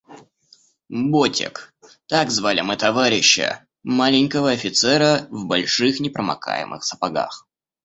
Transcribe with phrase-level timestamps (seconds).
[0.89, 1.75] «Ботик»—
[2.07, 7.47] так звали мы товарища, маленького офицера в больших непромокаемых сапогах.